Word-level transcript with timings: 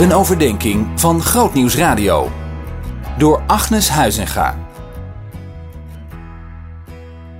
Een 0.00 0.12
overdenking 0.12 1.00
van 1.00 1.20
Grootnieuws 1.20 1.76
Radio. 1.76 2.30
Door 3.18 3.42
Agnes 3.46 3.88
Huizinga. 3.88 4.58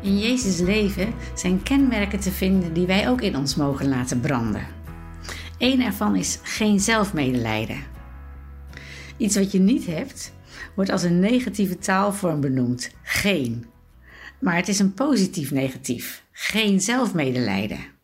In 0.02 0.18
Jezus' 0.18 0.58
leven 0.58 1.14
zijn 1.34 1.62
kenmerken 1.62 2.20
te 2.20 2.30
vinden 2.30 2.72
die 2.72 2.86
wij 2.86 3.08
ook 3.08 3.20
in 3.20 3.36
ons 3.36 3.54
mogen 3.54 3.88
laten 3.88 4.20
branden. 4.20 4.66
Eén 5.58 5.82
ervan 5.82 6.16
is 6.16 6.38
geen 6.42 6.80
zelfmedelijden. 6.80 7.82
Iets 9.16 9.36
wat 9.36 9.52
je 9.52 9.60
niet 9.60 9.86
hebt, 9.86 10.32
wordt 10.74 10.90
als 10.90 11.02
een 11.02 11.20
negatieve 11.20 11.78
taalvorm 11.78 12.40
benoemd: 12.40 12.90
geen. 13.02 13.66
Maar 14.40 14.56
het 14.56 14.68
is 14.68 14.78
een 14.78 14.94
positief 14.94 15.50
negatief: 15.50 16.24
geen 16.32 16.80
zelfmedelijden. 16.80 17.98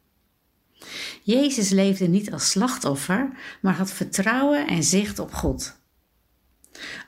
Jezus 1.27 1.71
leefde 1.71 2.07
niet 2.07 2.33
als 2.33 2.51
slachtoffer, 2.51 3.29
maar 3.61 3.75
had 3.75 3.91
vertrouwen 3.91 4.67
en 4.67 4.83
zicht 4.83 5.19
op 5.19 5.33
God. 5.33 5.77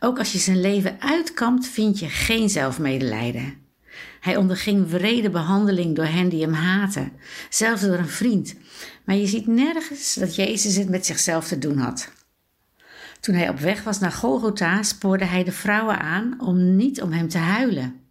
Ook 0.01 0.19
als 0.19 0.33
je 0.33 0.39
zijn 0.39 0.61
leven 0.61 1.01
uitkampt, 1.01 1.67
vind 1.67 1.99
je 1.99 2.09
geen 2.09 2.49
zelfmedelijden. 2.51 3.55
Hij 4.21 4.37
onderging 4.37 4.91
wrede 4.91 5.31
behandeling 5.31 5.97
door 5.97 6.05
hen 6.05 6.29
die 6.29 6.43
hem 6.43 6.53
haten, 6.53 7.13
zelfs 7.51 7.83
door 7.83 7.99
een 7.99 8.09
vriend. 8.09 8.55
Maar 9.05 9.17
je 9.17 9.27
ziet 9.27 9.47
nergens 9.47 10.15
dat 10.15 10.35
Jezus 10.35 10.77
het 10.77 10.89
met 10.89 11.07
zichzelf 11.07 11.49
te 11.49 11.59
doen 11.59 11.79
had. 11.79 12.13
Toen 13.21 13.35
hij 13.35 13.49
op 13.49 13.59
weg 13.59 13.83
was 13.83 13.99
naar 13.99 14.13
Golgotha, 14.13 14.83
spoorde 14.83 15.25
hij 15.25 15.45
de 15.45 15.53
vrouwen 15.53 15.99
aan 15.99 16.41
om 16.41 16.77
niet 16.77 17.03
om 17.03 17.13
hem 17.13 17.29
te 17.29 17.39
huilen. 17.39 18.08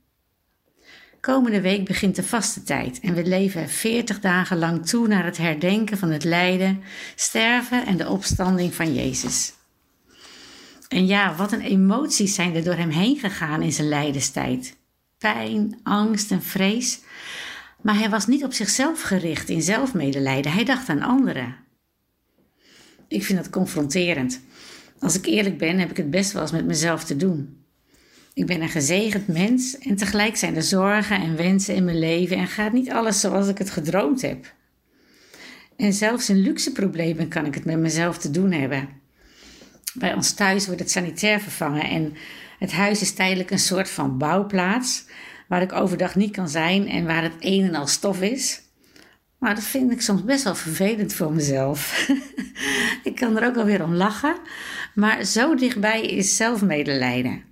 Komende 1.34 1.62
week 1.62 1.86
begint 1.86 2.16
de 2.16 2.24
vaste 2.24 2.64
tijd 2.64 3.00
en 3.00 3.14
we 3.14 3.26
leven 3.26 3.70
40 3.70 4.20
dagen 4.20 4.58
lang 4.58 4.86
toe 4.86 5.08
naar 5.08 5.26
het 5.26 5.38
herdenken 5.38 5.98
van 5.98 6.10
het 6.10 6.24
lijden, 6.24 6.82
sterven 7.16 7.86
en 7.86 7.98
de 7.98 8.10
opstanding 8.10 8.74
van 8.74 8.94
Jezus. 8.94 9.54
En 10.88 11.06
ja, 11.06 11.36
wat 11.36 11.52
een 11.52 11.62
emoties 11.62 12.36
zijn 12.36 12.56
er 12.56 12.64
door 12.64 12.76
hem 12.76 12.90
heen 12.90 13.18
gegaan 13.18 13.62
in 13.62 13.72
zijn 13.72 13.88
lijdenstijd. 13.88 14.78
Pijn, 15.18 15.80
angst 15.84 16.32
en 16.32 16.44
vrees. 16.44 17.00
Maar 17.82 17.98
hij 17.98 18.10
was 18.10 18.28
niet 18.28 18.44
op 18.44 18.54
zichzelf 18.54 19.02
gericht 19.02 19.50
in 19.50 19.62
zelfmedelijden, 19.62 20.52
hij 20.52 20.66
dacht 20.66 20.90
aan 20.90 21.02
anderen. 21.02 21.56
Ik 23.08 23.24
vind 23.24 23.38
dat 23.38 23.50
confronterend. 23.50 24.42
Als 25.00 25.18
ik 25.18 25.26
eerlijk 25.26 25.58
ben, 25.58 25.80
heb 25.80 25.90
ik 25.90 25.98
het 25.98 26.10
best 26.10 26.32
wel 26.32 26.42
eens 26.42 26.52
met 26.52 26.66
mezelf 26.66 27.04
te 27.04 27.16
doen. 27.16 27.66
Ik 28.38 28.46
ben 28.46 28.62
een 28.62 28.70
gezegend 28.70 29.28
mens 29.28 29.78
en 29.78 29.96
tegelijk 29.96 30.36
zijn 30.36 30.56
er 30.56 30.64
zorgen 30.64 31.22
en 31.22 31.36
wensen 31.36 31.76
in 31.76 31.86
mijn 31.86 32.00
leven 32.00 32.38
en 32.38 32.48
gaat 32.48 32.74
niet 32.74 32.92
alles 32.92 33.20
zoals 33.20 33.48
ik 33.48 33.58
het 33.58 33.70
gedroomd 33.70 34.22
heb. 34.22 34.54
En 35.78 35.94
zelfs 35.94 36.30
in 36.30 36.38
luxe 36.38 36.72
problemen 36.72 37.28
kan 37.28 37.46
ik 37.46 37.54
het 37.54 37.66
met 37.66 37.78
mezelf 37.78 38.18
te 38.18 38.32
doen 38.32 38.52
hebben. 38.52 38.90
Bij 39.94 40.14
ons 40.14 40.34
thuis 40.34 40.66
wordt 40.66 40.80
het 40.80 40.92
sanitair 40.92 41.40
vervangen 41.40 41.84
en 41.84 42.14
het 42.60 42.72
huis 42.72 43.02
is 43.02 43.14
tijdelijk 43.14 43.52
een 43.52 43.60
soort 43.60 43.90
van 43.90 44.18
bouwplaats 44.18 45.06
waar 45.48 45.62
ik 45.62 45.74
overdag 45.74 46.16
niet 46.16 46.32
kan 46.32 46.50
zijn 46.50 46.88
en 46.88 47.06
waar 47.06 47.24
het 47.24 47.36
een 47.40 47.64
en 47.64 47.76
al 47.76 47.88
stof 47.88 48.22
is. 48.22 48.62
Maar 49.40 49.56
dat 49.56 49.64
vind 49.64 49.92
ik 49.92 50.02
soms 50.02 50.24
best 50.24 50.44
wel 50.44 50.56
vervelend 50.56 51.14
voor 51.14 51.34
mezelf. 51.34 52.10
ik 53.10 53.16
kan 53.16 53.38
er 53.38 53.48
ook 53.48 53.58
alweer 53.58 53.84
om 53.84 53.94
lachen, 53.94 54.36
maar 54.96 55.24
zo 55.24 55.56
dichtbij 55.56 56.02
is 56.02 56.36
zelfmedelijden. 56.36 57.47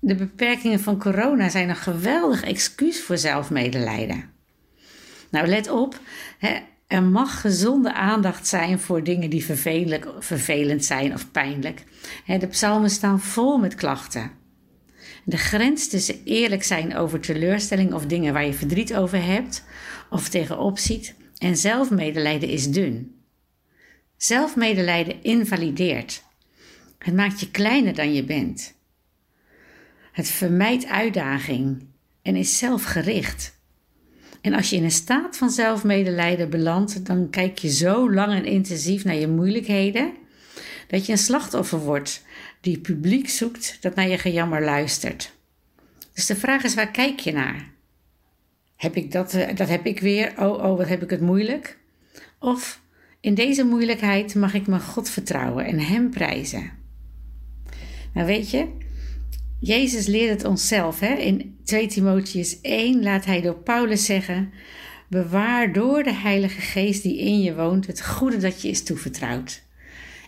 De 0.00 0.14
beperkingen 0.14 0.80
van 0.80 0.98
corona 0.98 1.48
zijn 1.48 1.68
een 1.68 1.76
geweldig 1.76 2.42
excuus 2.42 3.02
voor 3.02 3.18
zelfmedelijden. 3.18 4.24
Nou, 5.30 5.46
let 5.46 5.70
op, 5.70 6.00
hè, 6.38 6.58
er 6.86 7.02
mag 7.02 7.40
gezonde 7.40 7.92
aandacht 7.92 8.46
zijn 8.46 8.78
voor 8.78 9.04
dingen 9.04 9.30
die 9.30 9.44
vervelend 10.18 10.84
zijn 10.84 11.12
of 11.12 11.30
pijnlijk. 11.30 11.84
Hè, 12.24 12.38
de 12.38 12.46
psalmen 12.46 12.90
staan 12.90 13.20
vol 13.20 13.58
met 13.58 13.74
klachten. 13.74 14.30
De 15.24 15.36
grens 15.36 15.88
tussen 15.88 16.24
eerlijk 16.24 16.62
zijn 16.62 16.96
over 16.96 17.20
teleurstelling 17.20 17.92
of 17.92 18.06
dingen 18.06 18.32
waar 18.32 18.46
je 18.46 18.52
verdriet 18.52 18.94
over 18.94 19.24
hebt 19.24 19.64
of 20.10 20.28
tegenop 20.28 20.78
ziet 20.78 21.14
en 21.38 21.56
zelfmedelijden 21.56 22.48
is 22.48 22.70
dun. 22.70 23.14
Zelfmedelijden 24.16 25.22
invalideert. 25.22 26.22
Het 26.98 27.14
maakt 27.14 27.40
je 27.40 27.50
kleiner 27.50 27.94
dan 27.94 28.14
je 28.14 28.24
bent. 28.24 28.74
Het 30.20 30.28
vermijdt 30.28 30.86
uitdaging 30.86 31.82
en 32.22 32.36
is 32.36 32.58
zelfgericht. 32.58 33.58
En 34.40 34.54
als 34.54 34.70
je 34.70 34.76
in 34.76 34.84
een 34.84 34.90
staat 34.90 35.36
van 35.36 35.50
zelfmedelijden 35.50 36.50
belandt, 36.50 37.06
dan 37.06 37.30
kijk 37.30 37.58
je 37.58 37.70
zo 37.70 38.12
lang 38.12 38.32
en 38.32 38.44
intensief 38.44 39.04
naar 39.04 39.14
je 39.14 39.28
moeilijkheden 39.28 40.12
dat 40.86 41.06
je 41.06 41.12
een 41.12 41.18
slachtoffer 41.18 41.78
wordt 41.78 42.24
die 42.60 42.78
publiek 42.78 43.28
zoekt 43.28 43.78
dat 43.80 43.94
naar 43.94 44.08
je 44.08 44.18
gejammer 44.18 44.64
luistert. 44.64 45.32
Dus 46.12 46.26
de 46.26 46.36
vraag 46.36 46.64
is: 46.64 46.74
waar 46.74 46.90
kijk 46.90 47.18
je 47.18 47.32
naar? 47.32 47.70
Heb 48.76 48.96
ik 48.96 49.12
dat, 49.12 49.34
eh, 49.34 49.56
dat 49.56 49.68
heb 49.68 49.86
ik 49.86 50.00
weer, 50.00 50.32
oh 50.36 50.64
oh, 50.64 50.76
wat 50.76 50.88
heb 50.88 51.02
ik 51.02 51.10
het 51.10 51.20
moeilijk? 51.20 51.78
Of 52.38 52.80
in 53.20 53.34
deze 53.34 53.64
moeilijkheid 53.64 54.34
mag 54.34 54.54
ik 54.54 54.66
mijn 54.66 54.82
God 54.82 55.10
vertrouwen 55.10 55.64
en 55.64 55.78
Hem 55.78 56.10
prijzen. 56.10 56.70
Nou 58.12 58.26
weet 58.26 58.50
je, 58.50 58.88
Jezus 59.60 60.06
leert 60.06 60.30
het 60.30 60.44
onszelf. 60.44 61.00
Hè? 61.00 61.14
In 61.14 61.58
2 61.64 61.86
Timotheus 61.86 62.60
1 62.60 63.02
laat 63.02 63.24
hij 63.24 63.40
door 63.40 63.54
Paulus 63.54 64.04
zeggen: 64.04 64.52
Bewaar 65.08 65.72
door 65.72 66.02
de 66.02 66.12
Heilige 66.12 66.60
Geest 66.60 67.02
die 67.02 67.18
in 67.18 67.40
je 67.40 67.54
woont 67.54 67.86
het 67.86 68.06
goede 68.06 68.36
dat 68.36 68.62
je 68.62 68.68
is 68.68 68.82
toevertrouwd. 68.82 69.62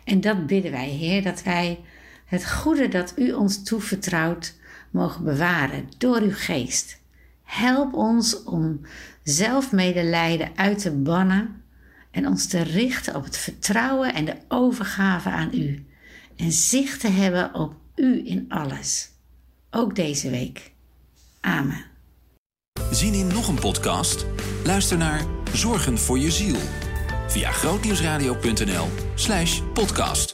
En 0.04 0.20
dat 0.20 0.47
bidden 0.47 0.70
wij, 0.70 0.88
Heer, 0.88 1.22
dat 1.22 1.43
wij 1.43 1.81
het 2.26 2.50
goede 2.50 2.88
dat 2.88 3.12
u 3.16 3.32
ons 3.32 3.62
toevertrouwt 3.62 4.54
mogen 4.91 5.25
bewaren 5.25 5.88
door 5.99 6.20
uw 6.20 6.34
geest. 6.34 7.00
Help 7.43 7.94
ons 7.94 8.43
om 8.43 8.81
zelfmedelijden 9.22 10.50
uit 10.54 10.78
te 10.78 10.91
bannen 10.91 11.62
en 12.10 12.26
ons 12.26 12.47
te 12.47 12.62
richten 12.62 13.14
op 13.14 13.25
het 13.25 13.37
vertrouwen 13.37 14.14
en 14.14 14.25
de 14.25 14.37
overgave 14.49 15.28
aan 15.28 15.50
u. 15.54 15.84
En 16.37 16.53
zicht 16.53 17.00
te 17.00 17.09
hebben 17.09 17.54
op 17.54 17.75
u 17.94 18.22
in 18.25 18.44
alles 18.49 19.10
ook 19.72 19.94
deze 19.94 20.30
week. 20.30 20.72
Amen. 21.40 21.84
Zien 22.90 23.14
in 23.14 23.26
nog 23.26 23.48
een 23.48 23.60
podcast? 23.60 24.26
Luister 24.64 24.98
naar 24.98 25.24
Zorgen 25.52 25.98
voor 25.98 26.18
je 26.18 26.30
ziel 26.30 26.56
via 27.28 27.50
grootnieuwsradio.nl/podcast. 27.50 30.31